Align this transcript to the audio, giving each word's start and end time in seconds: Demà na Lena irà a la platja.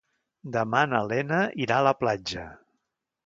Demà 0.53 0.79
na 0.93 1.01
Lena 1.11 1.41
irà 1.65 1.77
a 1.81 1.85
la 1.91 1.93
platja. 2.01 2.47